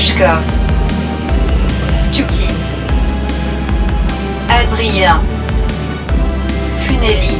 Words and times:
Grushkov, 0.00 0.40
Tuki, 2.10 2.46
Adrien, 4.48 5.20
Funeli, 6.86 7.36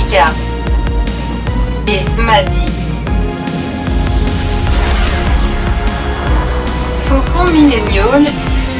Ika. 0.00 0.24
Et 1.86 2.20
Madi. 2.20 2.66
Faucon 7.06 7.52
Millennial, 7.52 8.24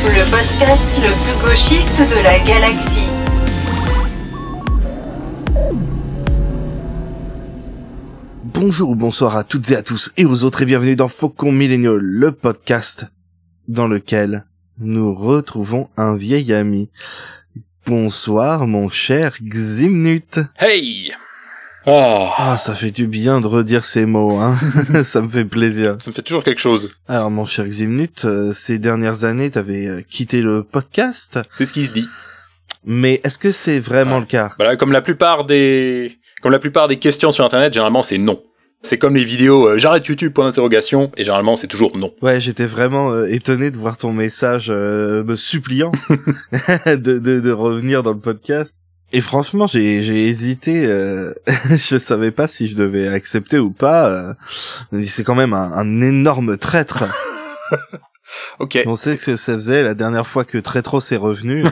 le 0.04 0.24
podcast 0.32 0.84
le 1.00 1.06
plus 1.06 1.48
gauchiste 1.48 2.00
de 2.00 2.24
la 2.24 2.40
galaxie. 2.40 3.07
Bonjour 8.44 8.90
ou 8.90 8.94
bonsoir 8.94 9.36
à 9.36 9.44
toutes 9.44 9.70
et 9.70 9.76
à 9.76 9.82
tous 9.82 10.12
et 10.16 10.24
aux 10.24 10.44
autres 10.44 10.62
et 10.62 10.66
bienvenue 10.66 10.96
dans 10.96 11.08
Faucon 11.08 11.52
Millennial, 11.52 11.96
le 11.98 12.32
podcast 12.32 13.06
dans 13.66 13.86
lequel 13.88 14.44
nous 14.78 15.12
retrouvons 15.12 15.88
un 15.96 16.14
vieil 16.16 16.52
ami. 16.52 16.88
Bonsoir 17.86 18.66
mon 18.66 18.88
cher 18.88 19.36
Ximnut. 19.42 20.40
Hey 20.58 21.12
Ah, 21.86 22.32
Ah, 22.38 22.58
ça 22.58 22.74
fait 22.74 22.90
du 22.90 23.06
bien 23.06 23.40
de 23.40 23.46
redire 23.46 23.84
ces 23.84 24.06
mots, 24.06 24.38
hein. 24.38 24.56
ça 25.04 25.20
me 25.20 25.28
fait 25.28 25.44
plaisir. 25.44 25.96
ça 26.00 26.10
me 26.10 26.14
fait 26.14 26.22
toujours 26.22 26.44
quelque 26.44 26.60
chose. 26.60 26.94
Alors 27.08 27.30
mon 27.30 27.44
cher 27.44 27.66
Ximnut, 27.66 28.24
euh, 28.24 28.52
ces 28.52 28.78
dernières 28.78 29.24
années, 29.24 29.50
t'avais 29.50 29.86
euh, 29.86 30.00
quitté 30.08 30.40
le 30.42 30.62
podcast, 30.62 31.40
C'est 31.52 31.66
ce 31.66 31.72
qui 31.72 31.84
se 31.84 31.90
dit. 31.92 32.06
mais 32.84 33.20
est-ce 33.24 33.38
que 33.38 33.50
c'est 33.50 33.80
vraiment 33.80 34.14
Ouais. 34.16 34.20
le 34.20 34.26
cas? 34.26 34.52
Voilà, 34.58 34.76
comme 34.76 34.92
la 34.92 35.02
plupart 35.02 35.44
des, 35.44 36.17
comme 36.42 36.52
la 36.52 36.58
plupart 36.58 36.88
des 36.88 36.98
questions 36.98 37.30
sur 37.32 37.44
Internet, 37.44 37.72
généralement 37.72 38.02
c'est 38.02 38.18
non. 38.18 38.42
C'est 38.82 38.96
comme 38.96 39.16
les 39.16 39.24
vidéos, 39.24 39.66
euh, 39.70 39.78
j'arrête 39.78 40.06
YouTube 40.06 40.32
point 40.32 40.46
d'interrogation, 40.46 41.10
et 41.16 41.24
généralement 41.24 41.56
c'est 41.56 41.66
toujours 41.66 41.96
non. 41.98 42.14
Ouais, 42.22 42.40
j'étais 42.40 42.66
vraiment 42.66 43.10
euh, 43.10 43.26
étonné 43.26 43.72
de 43.72 43.76
voir 43.76 43.96
ton 43.96 44.12
message 44.12 44.68
euh, 44.70 45.24
me 45.24 45.34
suppliant 45.34 45.90
de, 46.86 46.94
de, 47.18 47.40
de 47.40 47.50
revenir 47.50 48.02
dans 48.04 48.12
le 48.12 48.20
podcast. 48.20 48.72
Et 49.10 49.20
franchement, 49.22 49.66
j'ai 49.66 50.02
j'ai 50.02 50.28
hésité. 50.28 50.84
Euh, 50.84 51.32
je 51.70 51.96
savais 51.96 52.30
pas 52.30 52.46
si 52.46 52.68
je 52.68 52.76
devais 52.76 53.08
accepter 53.08 53.58
ou 53.58 53.70
pas. 53.72 54.10
euh. 54.10 54.34
C'est 55.02 55.24
quand 55.24 55.34
même 55.34 55.54
un, 55.54 55.72
un 55.72 56.00
énorme 56.02 56.56
traître. 56.58 57.04
Ok, 58.58 58.78
On 58.86 58.96
sait 58.96 59.16
ce 59.16 59.26
que 59.30 59.36
ça 59.36 59.54
faisait 59.54 59.82
la 59.82 59.94
dernière 59.94 60.26
fois 60.26 60.44
que 60.44 60.58
Traîtros 60.58 61.00
est 61.10 61.16
revenu. 61.16 61.64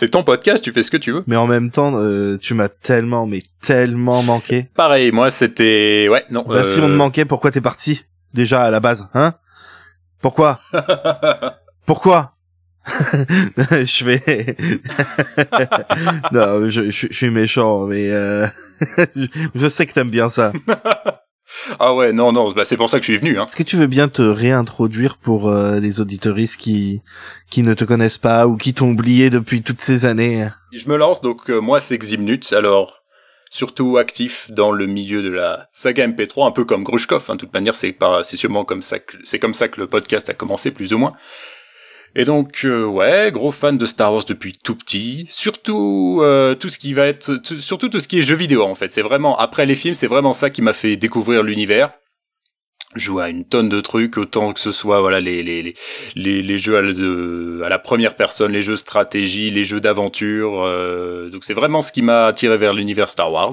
C'est 0.00 0.08
ton 0.08 0.22
podcast, 0.22 0.64
tu 0.64 0.72
fais 0.72 0.82
ce 0.82 0.90
que 0.90 0.96
tu 0.96 1.12
veux. 1.12 1.24
mais 1.26 1.36
en 1.36 1.46
même 1.46 1.70
temps, 1.70 1.92
euh, 1.94 2.38
tu 2.38 2.54
m'as 2.54 2.70
tellement, 2.70 3.26
mais 3.26 3.42
tellement 3.60 4.22
manqué. 4.22 4.70
Pareil, 4.74 5.12
moi 5.12 5.30
c'était, 5.30 6.08
ouais, 6.10 6.24
non. 6.30 6.42
Bah 6.48 6.64
si 6.64 6.80
euh, 6.80 6.84
on 6.84 6.86
te 6.86 6.94
manquait, 6.94 7.26
pourquoi 7.26 7.50
t'es 7.50 7.60
parti 7.60 8.06
Déjà 8.32 8.62
à 8.62 8.70
la 8.70 8.80
base, 8.80 9.10
hein? 9.12 9.34
Pourquoi? 10.22 10.58
Pourquoi? 11.86 12.32
Je 13.70 14.04
vais... 14.06 14.56
non, 16.32 16.66
je, 16.66 16.84
je, 16.90 17.06
je 17.10 17.12
suis 17.14 17.28
méchant, 17.28 17.84
mais 17.84 18.10
euh, 18.10 18.46
je, 19.14 19.26
je 19.54 19.68
sais 19.68 19.84
que 19.84 19.92
t'aimes 19.92 20.08
bien 20.08 20.30
ça. 20.30 20.50
Ah 21.78 21.94
ouais, 21.94 22.12
non, 22.12 22.32
non, 22.32 22.50
bah 22.52 22.64
c'est 22.64 22.76
pour 22.76 22.88
ça 22.88 22.98
que 22.98 23.06
je 23.06 23.12
suis 23.12 23.18
venu. 23.18 23.38
Hein. 23.38 23.46
Est-ce 23.48 23.56
que 23.56 23.62
tu 23.62 23.76
veux 23.76 23.86
bien 23.86 24.08
te 24.08 24.22
réintroduire 24.22 25.16
pour 25.16 25.48
euh, 25.48 25.80
les 25.80 26.00
auditoristes 26.00 26.60
qui 26.60 27.02
qui 27.50 27.62
ne 27.62 27.74
te 27.74 27.84
connaissent 27.84 28.18
pas 28.18 28.46
ou 28.46 28.56
qui 28.56 28.74
t'ont 28.74 28.90
oublié 28.90 29.30
depuis 29.30 29.62
toutes 29.62 29.80
ces 29.80 30.04
années? 30.04 30.48
Je 30.72 30.88
me 30.88 30.96
lance, 30.96 31.20
donc 31.20 31.50
euh, 31.50 31.60
moi 31.60 31.80
c'est 31.80 31.98
Ximnut, 31.98 32.52
alors 32.52 33.00
surtout 33.50 33.98
actif 33.98 34.50
dans 34.52 34.70
le 34.70 34.86
milieu 34.86 35.22
de 35.22 35.30
la 35.30 35.68
saga 35.72 36.06
MP3, 36.06 36.46
un 36.46 36.52
peu 36.52 36.64
comme 36.64 36.84
Grushkov. 36.84 37.26
Hein, 37.28 37.34
de 37.34 37.40
toute 37.40 37.52
manière, 37.52 37.74
c'est 37.74 37.92
pas, 37.92 38.22
c'est 38.22 38.36
sûrement 38.36 38.64
comme 38.64 38.82
ça 38.82 38.98
que 38.98 39.16
c'est 39.24 39.38
comme 39.38 39.54
ça 39.54 39.68
que 39.68 39.80
le 39.80 39.86
podcast 39.86 40.30
a 40.30 40.34
commencé, 40.34 40.70
plus 40.70 40.94
ou 40.94 40.98
moins. 40.98 41.12
Et 42.16 42.24
donc 42.24 42.62
euh, 42.64 42.84
ouais, 42.84 43.30
gros 43.32 43.52
fan 43.52 43.78
de 43.78 43.86
Star 43.86 44.12
Wars 44.12 44.24
depuis 44.26 44.52
tout 44.64 44.74
petit. 44.74 45.26
Surtout 45.30 46.20
euh, 46.22 46.54
tout 46.54 46.68
ce 46.68 46.78
qui 46.78 46.92
va 46.92 47.06
être, 47.06 47.36
tout- 47.36 47.58
surtout 47.58 47.88
tout 47.88 48.00
ce 48.00 48.08
qui 48.08 48.18
est 48.18 48.22
jeux 48.22 48.34
vidéo 48.36 48.62
en 48.64 48.74
fait. 48.74 48.88
C'est 48.88 49.02
vraiment 49.02 49.38
après 49.38 49.64
les 49.66 49.76
films, 49.76 49.94
c'est 49.94 50.08
vraiment 50.08 50.32
ça 50.32 50.50
qui 50.50 50.60
m'a 50.62 50.72
fait 50.72 50.96
découvrir 50.96 51.42
l'univers. 51.42 51.92
Je 52.96 53.04
joue 53.04 53.20
à 53.20 53.28
une 53.28 53.44
tonne 53.44 53.68
de 53.68 53.80
trucs, 53.80 54.18
autant 54.18 54.52
que 54.52 54.58
ce 54.58 54.72
soit 54.72 55.00
voilà 55.00 55.20
les 55.20 55.44
les 55.44 55.76
les, 56.16 56.42
les, 56.42 56.58
jeux 56.58 56.76
à, 56.76 56.80
à 57.64 57.68
la 57.68 57.78
première 57.78 58.16
personne, 58.16 58.50
les 58.50 58.62
jeux 58.62 58.74
stratégie, 58.74 59.50
les 59.52 59.62
jeux 59.62 59.80
d'aventure. 59.80 60.62
euh, 60.64 61.28
donc 61.30 61.44
c'est 61.44 61.54
vraiment 61.54 61.82
ce 61.82 61.92
qui 61.92 62.02
m'a 62.02 62.24
attiré 62.26 62.56
vers 62.58 62.72
l'univers 62.72 63.08
Star 63.08 63.30
Wars. 63.32 63.52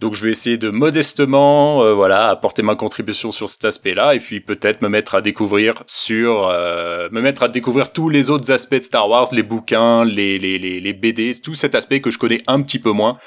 Donc 0.00 0.14
je 0.14 0.24
vais 0.24 0.30
essayer 0.30 0.56
de 0.56 0.70
modestement, 0.70 1.82
euh, 1.84 1.92
voilà, 1.92 2.28
apporter 2.28 2.62
ma 2.62 2.74
contribution 2.74 3.32
sur 3.32 3.48
cet 3.48 3.64
aspect-là, 3.66 4.14
et 4.14 4.18
puis 4.18 4.40
peut-être 4.40 4.80
me 4.82 4.88
mettre 4.88 5.14
à 5.14 5.20
découvrir 5.20 5.82
sur, 5.86 6.48
euh, 6.48 7.08
me 7.12 7.20
mettre 7.20 7.42
à 7.42 7.48
découvrir 7.48 7.92
tous 7.92 8.08
les 8.08 8.30
autres 8.30 8.50
aspects 8.50 8.76
de 8.76 8.80
Star 8.80 9.08
Wars, 9.08 9.28
les 9.32 9.42
bouquins, 9.42 10.04
les 10.04 10.38
les 10.38 10.58
les, 10.58 10.80
les 10.80 10.92
BD, 10.92 11.34
tout 11.42 11.54
cet 11.54 11.74
aspect 11.74 12.00
que 12.00 12.10
je 12.10 12.18
connais 12.18 12.42
un 12.46 12.62
petit 12.62 12.78
peu 12.78 12.92
moins 12.92 13.18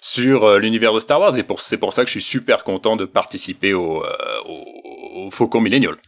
sur 0.00 0.44
euh, 0.44 0.58
l'univers 0.58 0.92
de 0.92 0.98
Star 0.98 1.20
Wars, 1.20 1.36
et 1.38 1.42
pour 1.42 1.60
c'est 1.60 1.76
pour 1.76 1.92
ça 1.92 2.02
que 2.02 2.08
je 2.08 2.12
suis 2.12 2.22
super 2.22 2.64
content 2.64 2.96
de 2.96 3.04
participer 3.04 3.74
au 3.74 4.04
euh, 4.04 4.08
au, 4.48 5.26
au 5.26 5.30
Faucon 5.30 5.60
Millennial. 5.60 5.96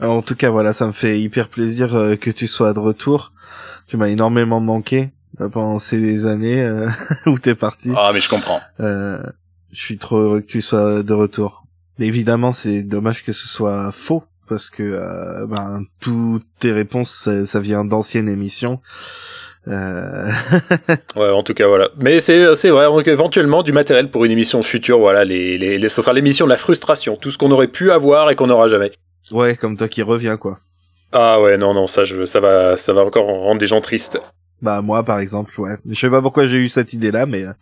En 0.00 0.20
tout 0.20 0.34
cas, 0.34 0.50
voilà, 0.50 0.72
ça 0.72 0.88
me 0.88 0.92
fait 0.92 1.20
hyper 1.20 1.48
plaisir 1.48 1.94
euh, 1.94 2.16
que 2.16 2.30
tu 2.30 2.48
sois 2.48 2.72
de 2.72 2.80
retour. 2.80 3.32
Tu 3.86 3.96
m'as 3.96 4.08
énormément 4.08 4.60
manqué 4.60 5.10
pendant 5.38 5.78
ces 5.78 6.26
années 6.26 6.62
euh, 6.62 6.88
où 7.26 7.38
t'es 7.38 7.54
parti. 7.54 7.90
Ah 7.96 8.10
mais 8.12 8.20
je 8.20 8.28
comprends. 8.28 8.60
Euh, 8.80 9.18
je 9.70 9.80
suis 9.80 9.98
trop 9.98 10.18
heureux 10.18 10.40
que 10.40 10.46
tu 10.46 10.60
sois 10.60 11.02
de 11.02 11.12
retour. 11.14 11.64
Mais 11.98 12.06
évidemment, 12.06 12.52
c'est 12.52 12.82
dommage 12.82 13.24
que 13.24 13.32
ce 13.32 13.46
soit 13.48 13.90
faux 13.92 14.24
parce 14.48 14.70
que 14.70 14.82
euh, 14.82 15.46
ben 15.46 15.82
toutes 16.00 16.44
tes 16.58 16.72
réponses, 16.72 17.10
ça, 17.10 17.46
ça 17.46 17.60
vient 17.60 17.84
d'anciennes 17.84 18.28
émissions. 18.28 18.80
Euh... 19.68 20.26
Ouais, 21.16 21.30
en 21.30 21.42
tout 21.42 21.54
cas, 21.54 21.68
voilà. 21.68 21.88
Mais 21.98 22.18
c'est, 22.20 22.54
c'est 22.56 22.70
vrai, 22.70 22.86
donc, 22.86 23.06
éventuellement, 23.06 23.62
du 23.62 23.72
matériel 23.72 24.10
pour 24.10 24.24
une 24.24 24.32
émission 24.32 24.62
future, 24.62 24.98
voilà, 24.98 25.24
les, 25.24 25.56
les, 25.58 25.78
les- 25.78 25.88
ce 25.88 26.02
sera 26.02 26.12
l'émission 26.12 26.46
de 26.46 26.50
la 26.50 26.56
frustration, 26.56 27.16
tout 27.16 27.30
ce 27.30 27.38
qu'on 27.38 27.50
aurait 27.52 27.68
pu 27.68 27.90
avoir 27.92 28.30
et 28.30 28.34
qu'on 28.36 28.48
n'aura 28.48 28.66
jamais. 28.68 28.90
ouais, 29.30 29.54
comme 29.56 29.76
toi 29.76 29.88
qui 29.88 30.02
reviens 30.02 30.36
quoi. 30.36 30.58
Ah 31.12 31.40
ouais, 31.40 31.58
non, 31.58 31.74
non, 31.74 31.86
ça, 31.86 32.04
je, 32.04 32.24
ça 32.24 32.40
va, 32.40 32.76
ça 32.76 32.92
va 32.92 33.02
encore 33.04 33.26
rendre 33.26 33.60
des 33.60 33.66
gens 33.66 33.80
tristes. 33.82 34.18
Bah 34.62 34.80
moi 34.80 35.02
par 35.04 35.18
exemple, 35.18 35.52
ouais. 35.60 35.76
Je 35.88 35.94
sais 35.94 36.08
pas 36.08 36.22
pourquoi 36.22 36.46
j'ai 36.46 36.58
eu 36.58 36.68
cette 36.68 36.92
idée 36.92 37.10
là, 37.10 37.26
mais 37.26 37.44
euh, 37.44 37.52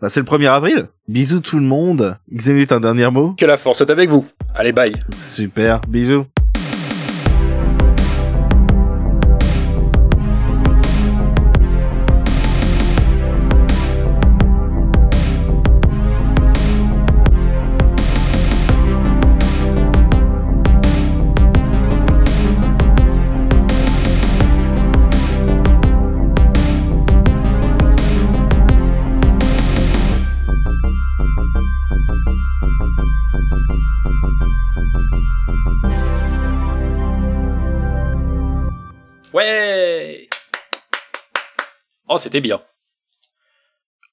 bah, 0.00 0.08
c'est 0.08 0.20
le 0.20 0.26
1er 0.26 0.48
avril. 0.48 0.88
Bisous 1.06 1.40
tout 1.40 1.58
le 1.58 1.64
monde. 1.64 2.16
Xenut, 2.34 2.72
un 2.72 2.80
dernier 2.80 3.10
mot? 3.10 3.34
Que 3.34 3.46
la 3.46 3.58
force 3.58 3.82
est 3.82 3.90
avec 3.90 4.08
vous. 4.08 4.26
Allez, 4.54 4.72
bye. 4.72 4.92
Super, 5.14 5.80
bisous. 5.88 6.24
Oh, 42.08 42.18
c'était 42.18 42.40
bien. 42.40 42.62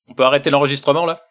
On 0.07 0.13
peut 0.13 0.23
arrêter 0.23 0.49
l'enregistrement, 0.49 1.05
là? 1.05 1.26